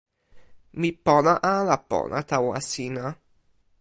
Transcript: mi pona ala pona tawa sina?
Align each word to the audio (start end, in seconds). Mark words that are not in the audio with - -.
mi 0.79 0.89
pona 1.05 1.33
ala 1.53 1.75
pona 1.89 2.17
tawa 2.29 2.57
sina? 2.69 3.05